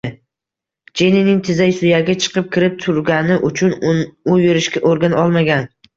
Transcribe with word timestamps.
Jenining 1.01 1.43
tizza 1.49 1.67
suyagi 1.81 2.15
chiqib-kirib 2.23 2.79
turgani 2.85 3.37
uchun 3.51 3.77
u 4.35 4.39
yurishga 4.47 4.83
o`rgana 4.91 5.25
olmagan 5.27 5.71